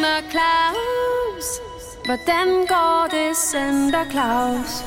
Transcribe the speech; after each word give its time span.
Santa 0.00 0.30
Claus? 0.30 1.46
Hvordan 2.04 2.46
går 2.68 3.08
det, 3.10 3.36
Santa 3.36 4.10
Claus? 4.10 4.84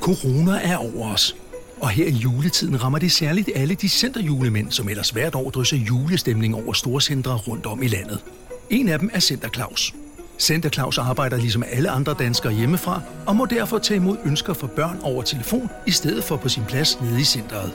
Corona 0.00 0.60
er 0.62 0.76
over 0.76 1.12
os. 1.12 1.36
Og 1.80 1.88
her 1.88 2.06
i 2.06 2.10
juletiden 2.10 2.84
rammer 2.84 2.98
det 2.98 3.12
særligt 3.12 3.50
alle 3.54 3.74
de 3.74 3.88
centerjulemænd, 3.88 4.70
som 4.72 4.88
ellers 4.88 5.10
hvert 5.10 5.34
år 5.34 5.50
drysser 5.50 5.76
julestemning 5.76 6.54
over 6.54 6.72
storcentre 6.72 7.36
rundt 7.36 7.66
om 7.66 7.82
i 7.82 7.88
landet. 7.88 8.24
En 8.70 8.88
af 8.88 8.98
dem 8.98 9.10
er 9.12 9.20
Center 9.20 9.48
Claus. 9.48 9.94
Center 10.38 10.70
Claus 10.70 10.98
arbejder 10.98 11.36
ligesom 11.36 11.64
alle 11.72 11.90
andre 11.90 12.14
danskere 12.18 12.52
hjemmefra, 12.52 13.00
og 13.26 13.36
må 13.36 13.46
derfor 13.46 13.78
tage 13.78 13.96
imod 13.96 14.16
ønsker 14.24 14.54
fra 14.54 14.66
børn 14.66 15.00
over 15.02 15.22
telefon, 15.22 15.70
i 15.86 15.90
stedet 15.90 16.24
for 16.24 16.36
på 16.36 16.48
sin 16.48 16.64
plads 16.64 17.00
nede 17.00 17.20
i 17.20 17.24
centret. 17.24 17.72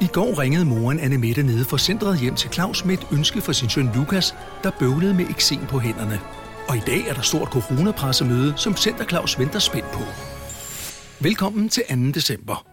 I 0.00 0.06
går 0.06 0.40
ringede 0.40 0.64
moren 0.64 1.00
Anne 1.00 1.18
Mette 1.18 1.42
nede 1.42 1.64
fra 1.64 1.78
centret 1.78 2.18
hjem 2.18 2.34
til 2.34 2.50
Claus 2.52 2.84
med 2.84 2.94
et 2.94 3.06
ønske 3.12 3.40
for 3.40 3.52
sin 3.52 3.68
søn 3.68 3.90
Lukas, 3.94 4.34
der 4.62 4.70
bøvlede 4.78 5.14
med 5.14 5.30
eksem 5.30 5.66
på 5.66 5.78
hænderne. 5.78 6.20
Og 6.68 6.76
i 6.76 6.80
dag 6.86 7.08
er 7.08 7.14
der 7.14 7.20
stort 7.22 7.48
coronapressemøde, 7.48 8.54
som 8.56 8.76
Center 8.76 9.04
Claus 9.04 9.38
venter 9.38 9.58
spændt 9.58 9.90
på. 9.92 10.02
Velkommen 11.20 11.68
til 11.68 11.82
2. 11.90 11.94
december. 11.94 12.66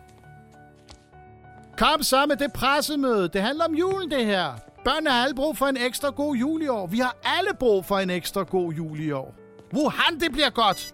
Kom 1.78 2.04
så 2.04 2.26
med 2.26 2.36
det 2.36 2.54
pressemøde. 2.54 3.30
Det 3.34 3.42
handler 3.42 3.66
om 3.66 3.76
julen, 3.76 4.12
det 4.12 4.26
her. 4.26 4.46
Børnene 4.84 5.10
har 5.10 5.24
alle 5.24 5.36
brug 5.36 5.58
for 5.58 5.66
en 5.66 5.78
ekstra 5.78 6.10
god 6.10 6.36
jul 6.36 6.62
i 6.62 6.68
år. 6.68 6.88
Vi 6.88 7.00
har 7.00 7.16
alle 7.24 7.52
brug 7.60 7.86
for 7.86 7.98
en 7.98 8.10
ekstra 8.10 8.44
god 8.44 8.74
jul 8.74 9.00
i 9.00 9.12
år. 9.12 9.36
Wuhan, 9.74 10.20
det 10.20 10.32
bliver 10.32 10.50
godt. 10.50 10.94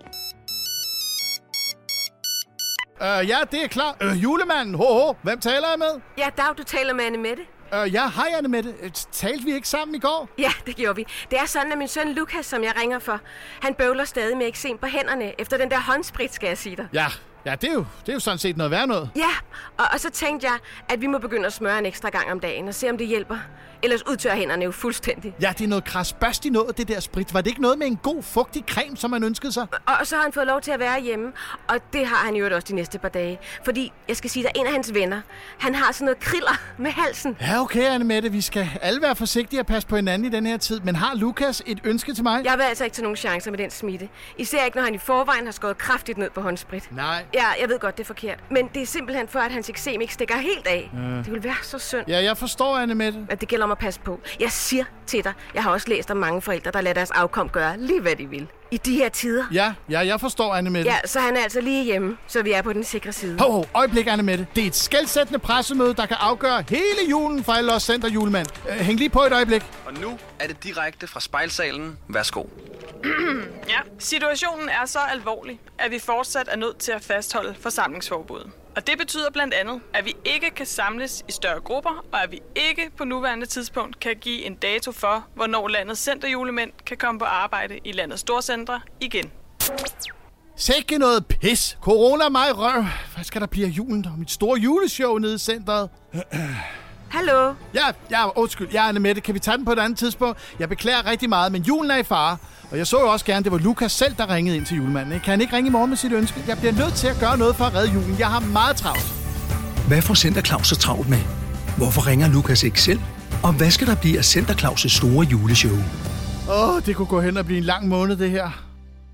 Uh, 3.01 3.29
ja, 3.29 3.37
det 3.51 3.63
er 3.63 3.67
klar. 3.67 3.95
Uh, 4.03 4.23
julemanden, 4.23 4.75
ho, 4.75 4.83
ho. 4.83 5.13
Hvem 5.21 5.39
taler 5.39 5.69
jeg 5.69 5.79
med? 5.79 6.01
Ja, 6.17 6.29
Dag, 6.37 6.57
du 6.57 6.63
taler 6.63 6.93
med 6.93 7.05
Anne 7.05 7.17
Mette. 7.17 7.43
Uh, 7.73 7.93
ja, 7.93 8.07
hej 8.09 8.27
Anne 8.37 8.49
Mette. 8.49 8.69
Uh, 8.83 8.89
Talte 9.11 9.45
vi 9.45 9.53
ikke 9.53 9.67
sammen 9.67 9.95
i 9.95 9.99
går? 9.99 10.29
Ja, 10.37 10.51
det 10.65 10.75
gjorde 10.75 10.95
vi. 10.95 11.05
Det 11.31 11.39
er 11.39 11.45
sådan, 11.45 11.71
at 11.71 11.77
min 11.77 11.87
søn 11.87 12.13
Lukas, 12.13 12.45
som 12.45 12.63
jeg 12.63 12.73
ringer 12.81 12.99
for, 12.99 13.19
han 13.61 13.73
bøvler 13.73 14.05
stadig 14.05 14.37
med 14.37 14.47
eksem 14.47 14.77
på 14.77 14.85
hænderne 14.85 15.41
efter 15.41 15.57
den 15.57 15.71
der 15.71 15.79
håndsprit, 15.79 16.33
skal 16.33 16.47
jeg 16.47 16.57
sige 16.57 16.75
dig. 16.75 16.87
Ja, 16.93 17.07
ja 17.45 17.55
det, 17.55 17.69
er 17.69 17.73
jo, 17.73 17.85
det 18.05 18.09
er 18.09 18.13
jo 18.13 18.19
sådan 18.19 18.37
set 18.37 18.57
noget 18.57 18.71
værd 18.71 18.87
noget. 18.87 19.09
Ja, 19.15 19.29
og, 19.77 19.85
og 19.93 19.99
så 19.99 20.09
tænkte 20.09 20.47
jeg, 20.47 20.57
at 20.89 21.01
vi 21.01 21.07
må 21.07 21.17
begynde 21.17 21.45
at 21.45 21.53
smøre 21.53 21.79
en 21.79 21.85
ekstra 21.85 22.09
gang 22.09 22.31
om 22.31 22.39
dagen 22.39 22.67
og 22.67 22.73
se, 22.75 22.89
om 22.89 22.97
det 22.97 23.07
hjælper. 23.07 23.37
Ellers 23.83 24.07
udtørrer 24.07 24.35
hænderne 24.35 24.65
jo 24.65 24.71
fuldstændig. 24.71 25.35
Ja, 25.41 25.53
det 25.57 25.63
er 25.63 25.67
noget 25.67 25.83
krasbørst 25.83 26.45
i 26.45 26.49
noget, 26.49 26.77
det 26.77 26.87
der 26.87 26.99
sprit. 26.99 27.33
Var 27.33 27.41
det 27.41 27.49
ikke 27.49 27.61
noget 27.61 27.77
med 27.77 27.87
en 27.87 27.97
god, 27.97 28.23
fugtig 28.23 28.63
creme, 28.69 28.97
som 28.97 29.11
man 29.11 29.23
ønskede 29.23 29.51
sig? 29.51 29.67
Og, 29.71 29.93
og 29.99 30.07
så 30.07 30.15
har 30.15 30.23
han 30.23 30.33
fået 30.33 30.47
lov 30.47 30.61
til 30.61 30.71
at 30.71 30.79
være 30.79 31.01
hjemme, 31.01 31.31
og 31.67 31.75
det 31.93 32.05
har 32.05 32.15
han 32.15 32.35
jo 32.35 32.55
også 32.55 32.67
de 32.67 32.75
næste 32.75 32.99
par 32.99 33.09
dage. 33.09 33.39
Fordi, 33.65 33.93
jeg 34.07 34.17
skal 34.17 34.29
sige, 34.29 34.49
at 34.49 34.51
en 34.55 34.65
af 34.65 34.71
hans 34.71 34.93
venner, 34.93 35.21
han 35.57 35.75
har 35.75 35.91
sådan 35.91 36.05
noget 36.05 36.19
kriller 36.19 36.61
med 36.77 36.91
halsen. 36.91 37.37
Ja, 37.41 37.61
okay, 37.61 37.83
Anne 37.83 38.05
Mette. 38.05 38.31
Vi 38.31 38.41
skal 38.41 38.69
alle 38.81 39.01
være 39.01 39.15
forsigtige 39.15 39.59
og 39.59 39.65
passe 39.65 39.87
på 39.87 39.95
hinanden 39.95 40.33
i 40.33 40.35
den 40.35 40.45
her 40.45 40.57
tid. 40.57 40.79
Men 40.79 40.95
har 40.95 41.15
Lukas 41.15 41.63
et 41.65 41.79
ønske 41.83 42.13
til 42.13 42.23
mig? 42.23 42.45
Jeg 42.45 42.57
vil 42.57 42.63
altså 42.63 42.83
ikke 42.83 42.95
tage 42.95 43.03
nogen 43.03 43.17
chancer 43.17 43.51
med 43.51 43.57
den 43.57 43.69
smitte. 43.71 44.09
Især 44.37 44.65
ikke, 44.65 44.77
når 44.77 44.83
han 44.83 44.95
i 44.95 44.97
forvejen 44.97 45.45
har 45.45 45.51
skåret 45.51 45.77
kraftigt 45.77 46.17
ned 46.17 46.29
på 46.29 46.41
håndsprit. 46.41 46.91
Nej. 46.91 47.25
Ja, 47.33 47.45
jeg 47.61 47.69
ved 47.69 47.79
godt, 47.79 47.97
det 47.97 48.03
er 48.03 48.07
forkert. 48.07 48.39
Men 48.49 48.69
det 48.73 48.81
er 48.81 48.85
simpelthen 48.85 49.27
for, 49.27 49.39
at 49.39 49.51
hans 49.51 49.69
eksem 49.69 50.01
ikke 50.01 50.13
stikker 50.13 50.37
helt 50.37 50.67
af. 50.67 50.89
Mm. 50.93 51.23
Det 51.23 51.33
vil 51.33 51.43
være 51.43 51.55
så 51.63 51.79
synd. 51.79 52.03
Ja, 52.07 52.23
jeg 52.23 52.37
forstår, 52.37 52.77
Anne 52.77 52.95
Mette. 52.95 53.19
At 53.29 53.41
det 53.41 53.49
gælder 53.49 53.65
om 53.65 53.71
at 53.71 53.77
passe 53.77 53.99
på. 53.99 54.19
Jeg 54.39 54.51
siger 54.51 54.83
til 55.07 55.23
dig, 55.23 55.33
jeg 55.53 55.63
har 55.63 55.71
også 55.71 55.89
læst 55.89 56.11
om 56.11 56.17
mange 56.17 56.41
forældre, 56.41 56.71
der 56.71 56.81
lader 56.81 56.93
deres 56.93 57.11
afkom 57.11 57.49
gøre 57.49 57.77
lige 57.77 58.01
hvad 58.01 58.15
de 58.15 58.29
vil. 58.29 58.47
I 58.71 58.77
de 58.77 58.95
her 58.95 59.09
tider. 59.09 59.43
Ja, 59.53 59.73
ja, 59.89 59.99
jeg 59.99 60.19
forstår, 60.19 60.53
Anne 60.53 60.69
Mette. 60.69 60.91
Ja, 60.91 60.97
så 61.05 61.19
han 61.19 61.37
er 61.37 61.41
altså 61.41 61.61
lige 61.61 61.83
hjemme, 61.83 62.17
så 62.27 62.43
vi 62.43 62.51
er 62.51 62.61
på 62.61 62.73
den 62.73 62.83
sikre 62.83 63.11
side. 63.11 63.39
Hov, 63.39 63.51
hov, 63.51 63.65
øjeblik, 63.73 64.07
Anne 64.07 64.23
Mette. 64.23 64.47
Det 64.55 64.63
er 64.63 64.67
et 64.67 64.75
skældsættende 64.75 65.39
pressemøde, 65.39 65.93
der 65.93 66.05
kan 66.05 66.17
afgøre 66.19 66.63
hele 66.69 67.09
julen 67.09 67.43
for 67.43 67.51
alle 67.51 67.73
os 67.73 67.83
center 67.83 68.09
julemand. 68.09 68.47
Uh, 68.69 68.75
hæng 68.75 68.99
lige 68.99 69.09
på 69.09 69.19
et 69.23 69.33
øjeblik. 69.33 69.63
Og 69.85 69.93
nu 69.93 70.17
er 70.39 70.47
det 70.47 70.63
direkte 70.63 71.07
fra 71.07 71.19
spejlsalen. 71.19 71.97
Værsgo. 72.07 72.43
Situationen 73.99 74.69
er 74.69 74.85
så 74.85 74.99
alvorlig, 74.99 75.59
at 75.77 75.91
vi 75.91 75.99
fortsat 75.99 76.47
er 76.51 76.55
nødt 76.55 76.77
til 76.77 76.91
at 76.91 77.03
fastholde 77.03 77.55
forsamlingsforbuddet. 77.59 78.51
Og 78.75 78.87
det 78.87 78.97
betyder 78.97 79.29
blandt 79.31 79.53
andet, 79.53 79.81
at 79.93 80.05
vi 80.05 80.15
ikke 80.25 80.49
kan 80.49 80.65
samles 80.65 81.23
i 81.27 81.31
større 81.31 81.59
grupper, 81.59 82.05
og 82.11 82.23
at 82.23 82.31
vi 82.31 82.41
ikke 82.55 82.91
på 82.97 83.03
nuværende 83.03 83.45
tidspunkt 83.45 83.99
kan 83.99 84.15
give 84.15 84.45
en 84.45 84.55
dato 84.55 84.91
for, 84.91 85.27
hvornår 85.35 85.67
landets 85.67 86.01
centerjulemænd 86.01 86.71
kan 86.85 86.97
komme 86.97 87.19
på 87.19 87.25
arbejde 87.25 87.79
i 87.83 87.91
landets 87.91 88.21
storcentre 88.21 88.81
igen. 88.99 89.31
Sikke 90.55 90.97
noget 90.97 91.25
pis. 91.27 91.77
Corona 91.81 92.29
mig 92.29 92.57
røv. 92.57 92.83
Hvad 93.15 93.23
skal 93.23 93.41
der 93.41 93.47
blive 93.47 93.65
af 93.65 93.69
julen 93.69 94.05
og 94.05 94.19
mit 94.19 94.31
store 94.31 94.59
juleshow 94.59 95.17
nede 95.17 95.35
i 95.35 95.37
centret? 95.37 95.89
Hallo? 97.11 97.53
Ja, 97.73 97.85
ja, 98.11 98.39
undskyld. 98.39 98.67
Ja, 98.73 98.87
Anne 98.87 98.99
Mette, 98.99 99.21
kan 99.21 99.33
vi 99.33 99.39
tage 99.39 99.57
den 99.57 99.65
på 99.65 99.71
et 99.71 99.79
andet 99.79 99.99
tidspunkt? 99.99 100.39
Jeg 100.59 100.69
beklager 100.69 101.05
rigtig 101.05 101.29
meget, 101.29 101.51
men 101.51 101.61
julen 101.61 101.91
er 101.91 101.97
i 101.97 102.03
fare. 102.03 102.37
Og 102.71 102.77
jeg 102.77 102.87
så 102.87 102.99
jo 102.99 103.07
også 103.07 103.25
gerne, 103.25 103.43
det 103.43 103.51
var 103.51 103.57
Lukas 103.57 103.91
selv, 103.91 104.15
der 104.17 104.33
ringede 104.33 104.57
ind 104.57 104.65
til 104.65 104.77
julemanden. 104.77 105.19
Kan 105.19 105.31
han 105.31 105.41
ikke 105.41 105.55
ringe 105.55 105.67
i 105.67 105.71
morgen 105.71 105.89
med 105.89 105.97
sit 105.97 106.11
ønske? 106.11 106.43
Jeg 106.47 106.57
bliver 106.57 106.73
nødt 106.73 106.93
til 106.93 107.07
at 107.07 107.17
gøre 107.19 107.37
noget 107.37 107.55
for 107.55 107.65
at 107.65 107.75
redde 107.75 107.93
julen. 107.93 108.15
Jeg 108.19 108.27
har 108.27 108.39
meget 108.39 108.75
travlt. 108.75 109.13
Hvad 109.87 110.01
får 110.01 110.13
Center 110.13 110.41
Claus 110.41 110.67
så 110.67 110.75
travlt 110.75 111.09
med? 111.09 111.19
Hvorfor 111.77 112.07
ringer 112.07 112.27
Lukas 112.27 112.63
ikke 112.63 112.81
selv? 112.81 112.99
Og 113.43 113.53
hvad 113.53 113.71
skal 113.71 113.87
der 113.87 113.95
blive 113.95 114.17
af 114.17 114.25
Center 114.25 114.53
Claus' 114.53 114.97
store 114.97 115.25
juleshow? 115.25 115.77
Åh, 116.49 116.75
oh, 116.75 116.81
det 116.85 116.95
kunne 116.95 117.07
gå 117.07 117.21
hen 117.21 117.37
og 117.37 117.45
blive 117.45 117.57
en 117.57 117.63
lang 117.63 117.87
måned, 117.87 118.15
det 118.15 118.31
her. 118.31 118.49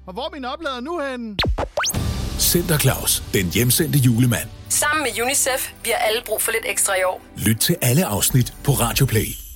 Og 0.08 0.14
hvor 0.14 0.26
er 0.26 0.30
min 0.34 0.46
oplader 0.46 0.80
nu 0.80 1.02
hen? 1.12 1.40
Center 2.40 2.78
Claus, 2.78 3.24
den 3.34 3.46
hjemsendte 3.46 4.00
julemand. 4.00 4.57
Sammen 4.80 5.04
med 5.04 5.24
UNICEF, 5.24 5.74
vi 5.84 5.90
har 5.90 5.98
alle 5.98 6.22
brug 6.26 6.42
for 6.42 6.52
lidt 6.52 6.66
ekstra 6.66 6.96
i 6.96 7.04
år. 7.04 7.22
Lyt 7.38 7.58
til 7.58 7.76
alle 7.82 8.06
afsnit 8.06 8.54
på 8.64 8.72
Radio 8.72 9.06
Play. 9.06 9.47